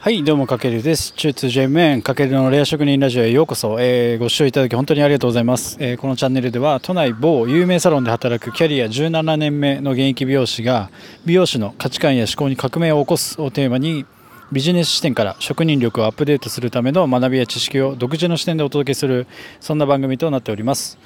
[0.00, 1.12] はい、どうも、かけるです。
[1.16, 3.78] 中通 JMN、かけるのレア職人ラジオへようこそ。
[3.80, 5.76] えーご視聴いただき本当にありがとうございます。
[5.80, 10.90] えーこのチャンネルでは、都内某有名サロンで働くキャリア17年目の現役美容師が、
[11.26, 14.06] 美容師の価値観や思考に革命を起こすをテーマに、
[14.50, 19.26] ビジネス視点から職人力をアップデートするための学びや知識を独自の視点でお届けする
[19.60, 20.98] そんな番組となっております。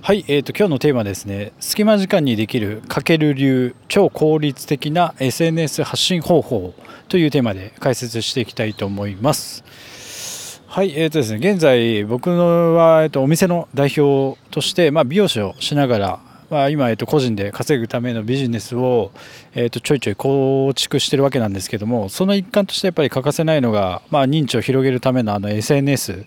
[0.00, 6.72] はい、えー、と今日のテーマですね隙間時間にできるかける流超効率的な SNS 発信方法
[7.08, 9.64] というテーマで解説していきたいと思います。
[10.66, 16.20] はい、えーとですね、現在僕は、えー、とお店の代表として、まあ、美容師をしながら
[16.50, 19.12] まあ、今、えっと、個人で稼ぐためのビジネスを、
[19.54, 26.24] えっと、ちょいちょい構築してるわけなんですけどもその一環としてやっぱり欠かせないのが、まあ、認知を広げるためのあの SNS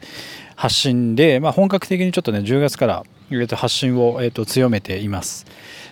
[0.55, 5.47] 発信で、まあ、本格的にちょっとね10月から、えっと、発信を、えっと、強めています。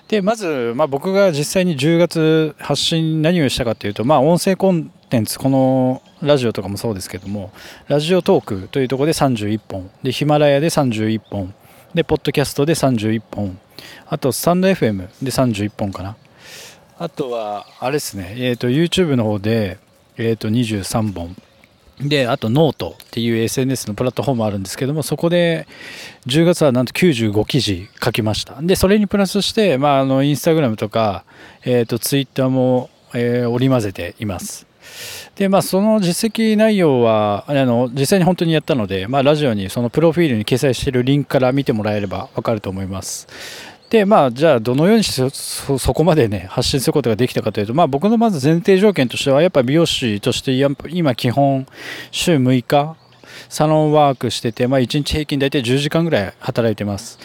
[0.10, 7.52] でまず、まあ、僕が実際に10月発信何をしたかというと、まあ、音声コンテンツこのラジオとかもそうですけども
[7.88, 11.54] ラジオトークというところで31本でヒマラヤで31本
[11.94, 13.60] でポッドキャストで31本。
[14.08, 16.16] あとスタンド FM で31本かな。
[16.98, 19.80] あとはあれですね、えー、と YouTube の方で、
[20.18, 21.36] えー、と23本。
[22.02, 25.68] であとノートっていう SNS のプラットフォームあるんですけどもそこで
[26.28, 28.62] 10月はなんと95記事書きました。
[28.62, 31.26] でそれにプラスして、まあ、あのインスタグラムとか、
[31.66, 34.69] えー、とツイッターも、えー織り交ぜています。
[35.36, 43.28] でまあその実績内容はあの実際に本当にやったので、まあ、ラジオにそのプロフィールに掲載しているリンクから見てもらえれば分かると思います。
[43.90, 45.30] でまあじゃあどのようにして
[45.80, 51.66] そこまでね発信することができたかというと、まあ、僕のまず前提条件としてはやっぱ美容師として今基本
[52.12, 52.96] 週6日
[53.48, 57.18] サロンワークしてて、まあ、1日平均大体10時間ぐらい働いてます。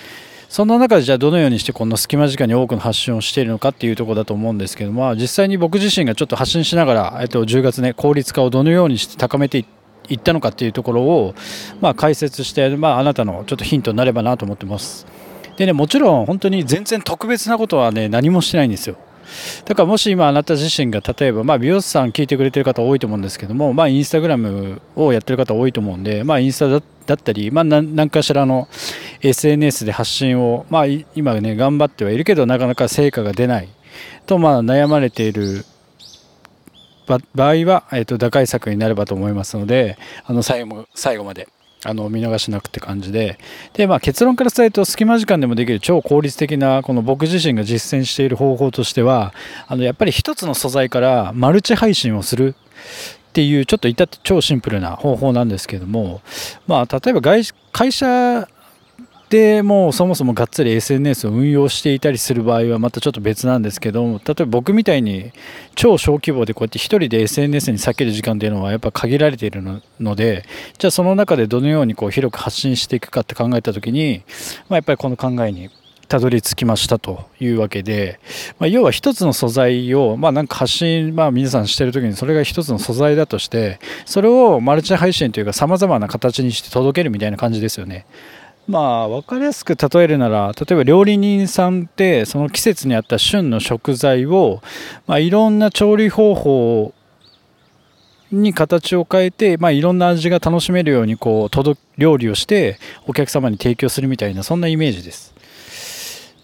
[0.55, 9.65] そんな中でじゃあどのようにしてこの隙間時間に多くの発信をしているのかっていうところだと思うんですけども、実際に僕自身がちょっと発信しながら、えっと、10月ね効率化をどのようにして高めて
[10.09, 11.35] いったのかっていうところを、
[11.81, 15.09] まあ、解説して、まあ、あなたのちょっとヒントになればなと思ってます。
[15.57, 18.95] でねもちろん本当に全然特別なことはね何もしてないんですよ。
[19.65, 28.69] だからもし今あなた自身が例えば、まあ、美容師さん聞いてくれてる方多いと思うんですけども、まあ、インスタグラムをやってる方多いと思うんで、まあ、インスタだったり、まあ、何かしらの
[29.29, 33.69] SNS で発信を、まあ、今ね頑張ってはいるけどなかなか成果が出ない。
[34.27, 35.65] と、まあ、悩まれている
[37.07, 37.19] 場
[37.51, 41.49] 合は、えー、と打開策になればと思いますのであの最後最後まで
[41.85, 43.39] あの見逃しなくって感じで。
[43.75, 49.35] で、まあ、結論から伝えると隙間時間でもできる超効率的なこの僕自身が実践している方法としては
[49.69, 52.55] あのやっぱり一つの素材からマルチ配信をする。
[52.55, 56.23] っていうちょっと至って超シンプルな方法なんですけども、
[56.69, 58.49] まあ、例えば会社
[59.31, 65.33] でもうそもそもがっつり SNS を運用していたりする場合はまたちょっと別なんですけど例えば僕みたいに
[65.75, 69.63] 超小規模でこうやって一人で SNS に避ける時間っていうのはやっぱ限られている
[69.99, 70.45] ので
[70.79, 74.23] じゃあその中でどのようにこう広く発信していくかって考えた時に、
[74.69, 75.71] まあ、やっぱりこの考えに
[76.07, 78.21] たどり着きましたというわけで、
[78.59, 88.07] まあ、要は一つの素材を、まあ、なんか発信、まあ、皆さんしてる時にそれが一つの素材だとしてそれをマルチ配信というかさまざまな形にして届けるみたいな感じですよね。
[88.67, 94.63] まあ分かりやすく例えるなら例えば料理人さんってその季節に合った旬の食材を、
[95.07, 96.95] まあ、いろんな調理方法
[98.33, 105.34] に形を変えて、まあ、いろんな味が楽しめるようにこう届料理をしてお客様に提供するみたいなそんなイメージです。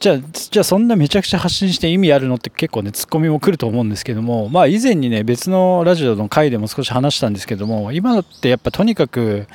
[0.00, 9.46] じゃあじゃあそんなめちゃくちゃ発信して意味あるのって結構ねツッコミも来ると思うんですけどもまあ以前にね別のラジオの回でも少し話したんですけども今だってやっぱとにかく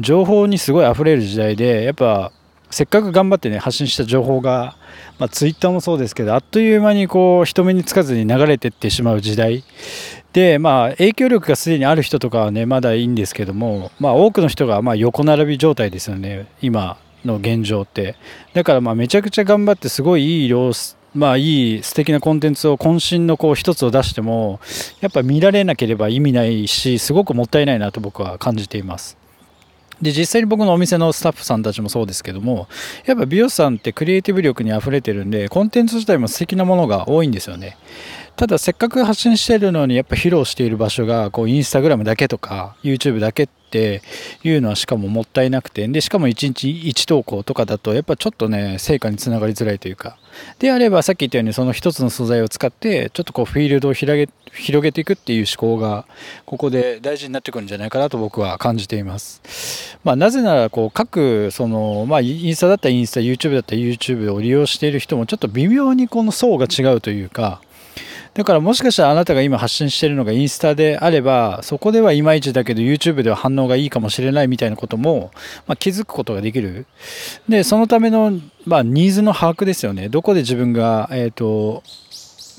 [0.00, 2.32] 情報にすごい溢れる時代でやっぱ
[2.72, 4.76] せっかく頑張ってね発信した情報が、
[5.20, 9.62] まあ、ツイッターもそうですけどあっという間にこう人目につかずに流れてってしまう時代。
[10.32, 16.96] でまあ影響力がすでにある人とかはねまだいいんですけどもまあ多くの人がまあ横並び状態ですよね今。
[17.24, 18.16] の現状って。
[18.54, 20.72] だからまあめちゃくちゃ頑張ってすごいいい量
[21.14, 24.60] まあいい素敵なコンテンツを渾身のこう一つを出しても
[25.00, 29.18] やっぱ見られなければ意味ないしすごくもったいないなと僕は感じています。
[30.00, 32.66] で実際に僕のお店のスタッフさんたちもそうですけども
[33.06, 37.76] やっぱ美容師さんってクリエイティブ力にあふれてるんでコンテンツ自体も素敵なものが多いんですよね。
[38.36, 44.02] ただせっかく発信してるのにやっぱ披露している場所がこうインスタグラムだけとか YouTube だけって
[44.42, 50.18] いうのはしかももったいなくてでしかも1日1投稿とかだとやっぱちょっとね成果につながりづらいというか
[50.58, 56.04] であればさっき言ったようにその一つの素材を使ってちょっとこうフィールドを広げ広げていくっていう思考が
[56.44, 59.98] ここで大事になってくるんじゃないかなと僕は感じています。
[60.04, 67.62] まあ、なぜならこう各その、まあ、インスタだったらインスタ YouTube だったら YouTube を利用している人もちょっと微妙にこの層が違うというか
[68.34, 75.30] だからもしかしたらあなたが今発信しているのがインスタであればそこではいまいちだけど YouTube では反応がいいかもしれないみたいなことも、
[75.66, 76.86] まあ、気づくことができる。
[77.48, 78.32] でそのための、
[78.64, 80.08] まあ、ニーズの把握ですよね。
[80.08, 81.82] どこで自分が、えーと、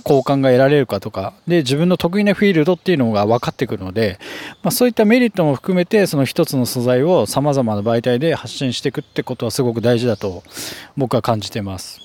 [0.04, 1.34] 好感が得られるかとか。
[1.48, 4.20] で自分の得意なフィールドっていうのが分かってくるので、
[4.62, 10.44] まあ、そういったメリットも含めてその一つの素材をさまざまな媒体で発信していくってことはすごく大事だと
[10.98, 12.03] 僕は感じてます。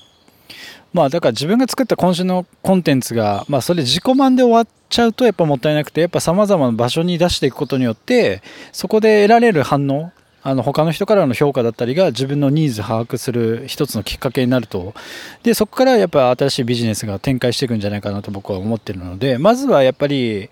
[0.93, 8.41] まあだから自分が作った今週のコンテンツが、まあそれ自己満で終わっちゃうとやっぱもったいなくて、やっぱ様々な場所に出していくことによって、
[8.71, 14.93] そこで得られる反応、あの他の人からの評価だったりが自分のニーズ把握する一つのきっかけになると。
[15.43, 20.49] でそこからやっぱ新しいビジネスが展開していくんじゃないかなと僕は思ってるのでまずはやっぱり、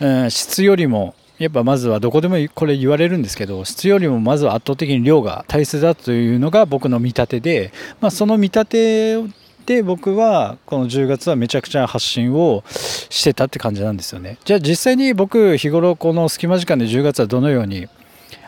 [0.00, 14.38] うん、質よりもやっぱまずはどこでもこれ言われるんですけど質よりもまずは圧倒的に量が大切だというのが僕の見立てで、まあ、その見立てで僕はこの10月はめちゃくちゃ発信をしてたって感じなんですよね。
[14.46, 17.86] じゃあ実際に僕日頃この隙間時間で10月はどのように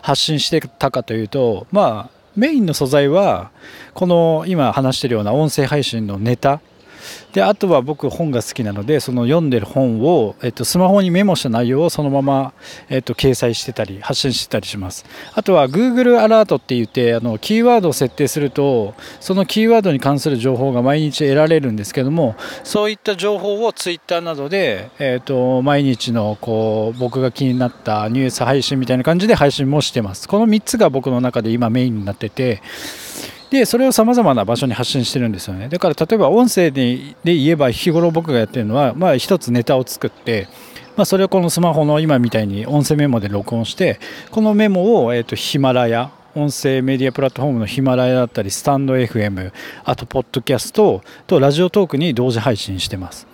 [0.00, 3.50] 発信してたかというとまあメインの素材は
[3.92, 6.62] この今話してるような音声配信のネタ
[7.32, 12.52] であとは僕本が好きなのでその読んでる本を、えっと、スマホにメモした内容をそのまま、
[12.88, 15.04] えっと、掲載してたり発信してたりします。
[15.34, 30.28] あとは Google アラートって言ってあのキーワードを設定するとそのキーワードに関する情報が毎日得られるんですけどもそういった情報を Twitter などで、えっと、毎日のこう僕が気になったニュース配信みたいな感じで配信もしてます。
[30.28, 32.62] この3つが僕の中で今メインになってて
[33.50, 35.68] でそれをさまざまな場所に発信してるんですよね。
[35.68, 40.48] だから例えば音声でで言えば日頃僕がやってるのは、まあ、一つネタを作って、
[40.96, 43.98] まあ、それをこのスマホの今みたいに音声メモで録音して
[44.30, 49.52] このメモを、えーと、ヒマラヤ音声メディアプラットフォームのヒマラヤだったりスタンド FM
[49.84, 53.26] あとポッドキャストとラジオトークに同時配信してます。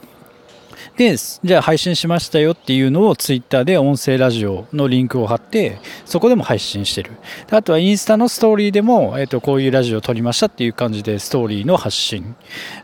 [0.96, 7.12] で、じゃあ配信しましたよっていうのをツイッターで音声ラジオのリンクを貼って、そこでも配信してる。
[7.50, 12.34] あとはインスタのストーリーでも、えっ、と、こういうラジオを撮りましたっていう感じでストーリーの発信。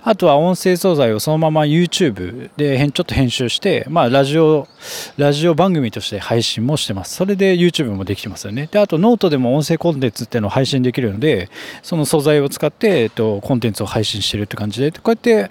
[0.02, 4.68] あとは音声素材をそのまま YouTube でちょっと編集して、まあラジオ、
[5.16, 7.14] ラジオ番組として配信もしてます。
[7.14, 8.68] それで YouTube もできてますよね。
[8.70, 11.48] で、あとノートでも音声コンテンツっていうのを配信できるので、
[11.82, 15.50] その素材を使って、えっと、コンテンツを配信してるって感じで、こうやって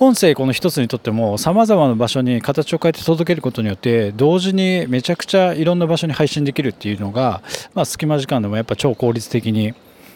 [0.00, 7.42] 音声この一つにとっても様々な場所に形を変えて届けることによって同時にめちゃくちゃいろんな場所に配信できるっていうのが、
[7.74, 9.74] まあ、隙間時間でもやっぱ超効率的に、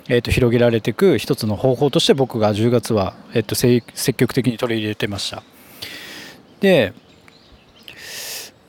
[0.08, 3.82] えー、と広げられていく一つの方法として僕が10月は、えー、と積
[4.14, 5.42] 極的に取り入れてました。
[6.60, 6.92] で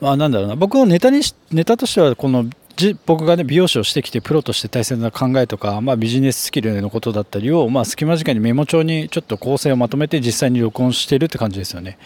[0.02, 0.56] まあなんだろうな。
[0.56, 1.22] 僕のネタに
[1.52, 11.98] ネタとしてはこのじ僕がね美容師をしてきてプロとして大切な考えとか、まあ、ビジネススキルのことだったりを、まあ、隙間時間にメモ帳にちょっと構成をまとめて実際に録音してるって感じですよね。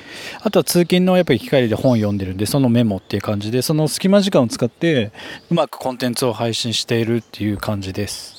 [0.42, 5.12] あとは通勤のやっぱり機械で本読んでるんでそのメモっていう感じでその隙間時間を使って
[5.50, 8.39] うまくコンテンツを配信しているっていう感じです。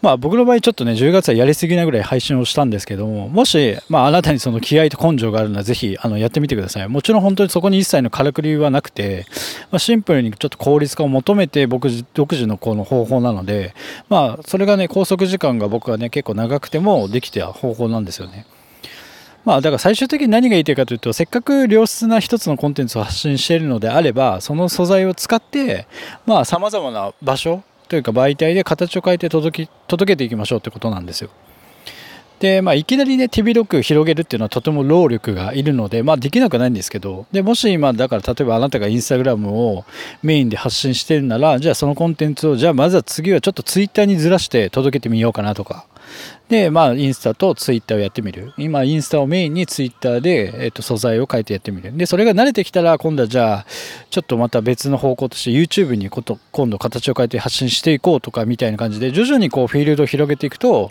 [0.00, 6.88] まあ僕の場合ちょっとね、10月はやりすぎなぐらい配信をしたんですけども、もし、まああなたにその気合と根性があるならぜひあのやってみてください。
[6.88, 9.26] もちろん本当にそこに一切のからくりはなくて、
[9.70, 13.74] まあ、シンプルにちょっと効率化を求めて僕独自のこの方法なので、
[14.08, 18.46] まあそれがね、拘束時間が僕はね、結構長くてもできた方法なんですよね。
[19.44, 25.86] まあ、だから最終的に何が言いたいかというと、せっかく良質な一つのコンテンツを発信しているのであれば、その素材を使って、
[26.26, 31.28] まあ、様々な場所、というか媒体で形を変えて届き届けていきましょうってことなんですよ。
[32.42, 39.84] で、まあ、いきなりね、手広く広げるっていうのはとても労力がいるので、まあ、できなくないんですけど、で、もし今、だから例えばあなたがインスタグラムを
[40.24, 45.86] メインで発信してるなら、じゃあそのコンテンツを、じゃあまずは次はちょっとツイッターにずらして届けてみようかなとか、
[46.48, 48.52] で、まあ、インスタとツイッターをやってみる。
[48.58, 51.96] 今、インスタをメインにツイッターで、えっと、素材を変えてやってみる。
[51.96, 53.66] で、それが慣れてきたら、今度はじゃあ、
[54.10, 60.90] ちょっとまた別の方向として YouTube にこと今度形を変えて発信していこうとかみたいな感じで、徐々にこう、フィールドを広げていくと、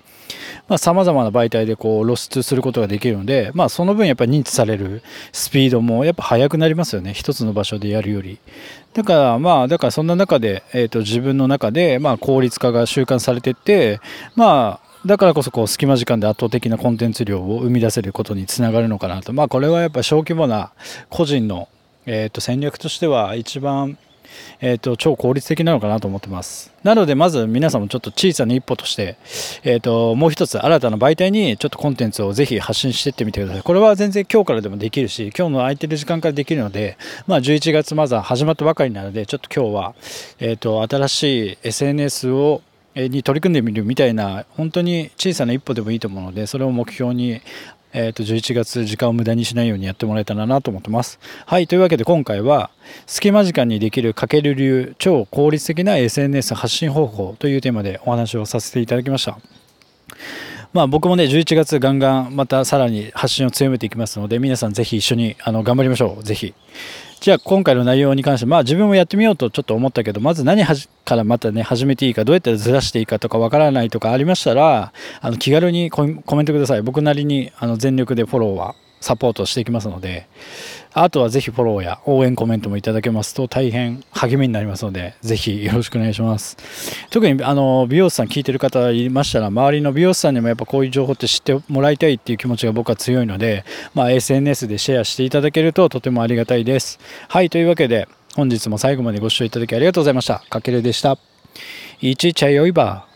[0.68, 7.14] まあ、様々な媒体でこう、露出することができるので、まあ、その分やっぱり認知されるスピードもやっぱ速くなりますよね。
[7.14, 8.40] 一つの場所でやるより。
[8.94, 14.02] だからまあだからそんな中で、えー、と自分の中でまあ効率化が習慣されてって
[14.36, 20.72] まあだからこそこう隙間時間で圧倒的なコンテンツ量を生み出せることにつながるのかなと、まあ、これはやっぱ小規模な
[21.10, 21.70] 個人の、
[22.06, 23.98] えー、と戦略としては一番、
[24.60, 26.72] えー、と超効率的なのかなと思ってます。
[26.84, 29.18] なのでまず皆さんもちょっと小さな一歩として、
[29.64, 33.64] えー、ともう一つ新たな媒体にちょっとコンテンツをぜひ発信していってみてください。
[33.64, 36.98] これは全然今日からでもできるし今日の空いてる時間からできるので、
[37.28, 39.96] まあ、11月まずは始まったばかりなのでちょっと今日は、
[40.40, 42.62] えー、と新しい SNS を
[42.96, 47.42] に取り組んでみるみたいな本当に小さな一歩でもいいと思うのでそれを目標に
[47.94, 51.20] えー、と11月時間を無駄にしないようにやってもらえたらなと思ってます。
[51.46, 52.72] はいというわけで今回は
[53.06, 59.38] 隙間時間にできるかける流超効率的な SNS 発信方法というテーマでお話をさせていただきました。
[60.74, 66.24] まあ僕もね11月ガンガンまたさらに発信を強めていきますので皆さんぜひ一緒にあの頑張りましょう。
[66.24, 66.54] ぜひ。
[67.20, 76.82] じゃあ今回の内容に関してまあ自分もやってみようとちょっと思ったけどまず何からまたね始めていいかどうやったらずらしていいかとかわからないとかありましたらあの気軽にコメントください。
[76.82, 80.28] 僕なりにあの全力でフォローはサポートしていきますので
[80.94, 86.58] あとはぜひフォローや応援コメントもいただけますと大変励みになりますので、ぜひよろしくお願いします。
[87.10, 97.00] 特にあの美容師さん聞いてる方いましたら、周りの美容師さんにもやっぱこういう情報って知ってもらいたいっていう気持ちが僕は強いので、まあ、SNS でシェアしていただけるととてもありがたいです。
[97.30, 100.44] はい、というわけで本日も最後までご視聴いただきありがとうございました。
[100.50, 101.18] かけるでした。
[102.02, 103.11] いちちゃよいば。